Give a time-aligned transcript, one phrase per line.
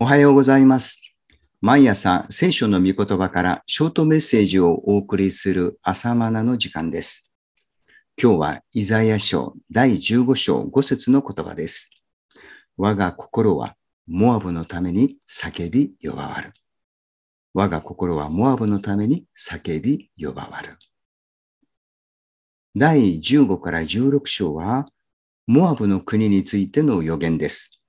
[0.00, 1.02] おはようございます。
[1.60, 7.32] 毎朝聖書の御言葉からショートメッセージをお送りする朝マナの時間です。
[8.16, 11.90] 今日はイザヤ書第15章5節の言葉です。
[12.76, 13.74] 我が心は
[14.06, 16.52] モアブのために叫び呼ばわる。
[17.52, 20.78] 我が心はモアブのために叫び呼ばわる。
[22.76, 24.86] 第15から16章は
[25.48, 27.80] モアブの国についての予言です。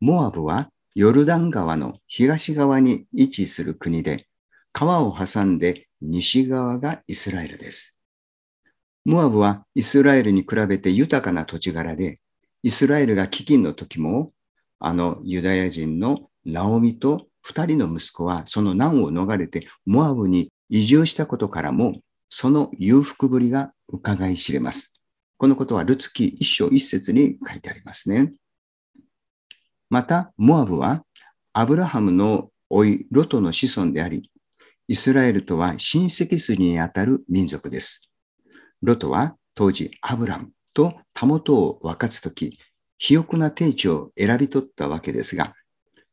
[0.00, 0.70] モアブは
[1.00, 4.26] ヨルダン川の東側に位置する国で、
[4.70, 8.02] 川を挟んで西側がイスラエルです。
[9.06, 12.20] モアブはイスラエルに比べて豊かな土地柄で、
[12.62, 14.32] イスラエルが飢饉の時も、
[14.78, 21.94] あのユダヤ人のナオミと二人の息子はその難を逃れてモアブに移住したことからも、
[22.28, 25.00] その裕福ぶりが伺い知れます。
[25.38, 28.34] このことはルツキ一章一節に書いてありますね。
[29.90, 31.04] また、モアブは
[31.52, 34.30] アブラハムの甥ロトの子孫であり、
[34.86, 38.08] イスラエルとは親戚筋にあたる民族です。
[38.82, 42.56] ロトは当時アブラムとたもとを分かつとき、
[43.00, 45.54] 肥沃な定地を選び取ったわけですが、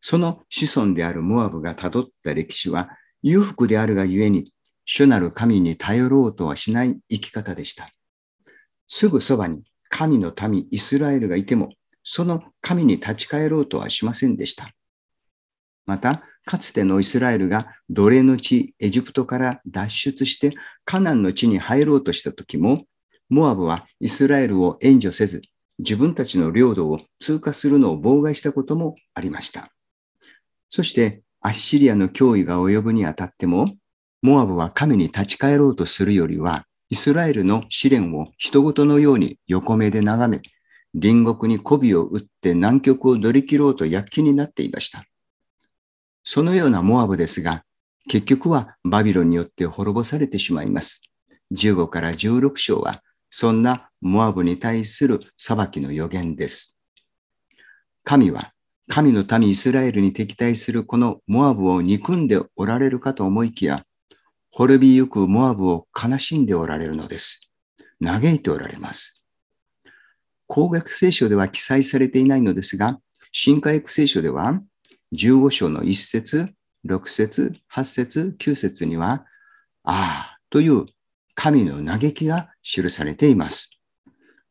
[0.02, 2.90] その子孫であるモアブが辿った歴史は
[3.22, 4.52] 裕福であるがゆえに、
[4.86, 7.90] 主なる神に頼ろうとはしない生き方でした。
[8.88, 11.74] すぐそばに神の民イスラエルがいても、
[12.10, 14.72] その神に立ち返ろうとはしませんでした。
[15.86, 20.56] また、かつてのイスラエルが奴隷の地エジプトから脱出して
[20.86, 22.86] カナンの地に入ろうとした時も、
[23.28, 25.42] モアブはイスラエルを援助せず、
[25.80, 29.74] 自分たちの領土を通過するのを妨害したこともありました。
[30.70, 33.76] そして、アッシリアの脅威が及ぶにあたっても、
[34.22, 40.42] モアブは神に立ち返ろうとするよりは、イスラエルの試練を人事のように横目で眺め、
[41.00, 45.06] 隣国に媚びを打って南極を乗り切ろうと躍起になっていました。
[46.24, 47.64] そのようなモアブですが、
[48.10, 51.04] 結局はバビロンによって滅ぼされてしまいます。
[51.54, 56.80] 15から16章は、そんなモアブに対する裁きの予言です。
[58.04, 58.54] 神は、
[58.90, 63.84] 神の民イスラエルに敵対するこのモアブを憎んでおられるかと思いきや、
[64.52, 67.50] 滅びゆくモアブを悲しんでおられるのです。
[68.04, 69.17] 嘆いておられます。
[70.48, 73.00] 公学聖書では記載されていないのですが、
[73.32, 74.60] 新科学聖書では、
[75.14, 76.54] 15章の1節、
[76.86, 79.26] 6節、8節、9節には、
[79.84, 80.86] ああという
[81.36, 83.80] 神の嘆きが記されています。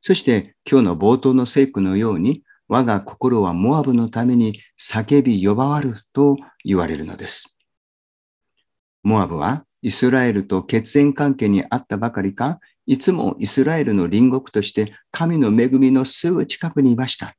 [0.01, 7.57] そして今日の冒頭の聖句のように、我が心はモアブのために叫び呼ばわると言われるのです。
[9.03, 17.37] モアブはイスラエルと血縁関係にあったばかりか、いつもイスラエルの隣国として神の恵みのすぐ近くにいました。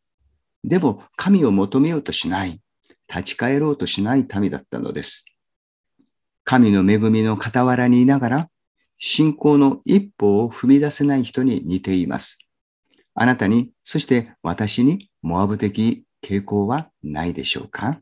[0.63, 2.59] でも神を求めようとしない、
[3.07, 5.25] 立ち返ろうとしない民だったのです。
[6.43, 8.49] 神の恵みの傍らにいながら、
[8.99, 12.39] 信仰の一歩を踏み出せない人に似ています。
[13.13, 18.01] あなたに、そして私にモアブ的傾向はないでしょうか？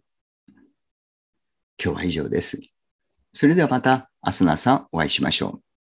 [1.84, 2.62] 今日は以上です。
[3.36, 5.65] それではまた明日の朝お会いしましょう。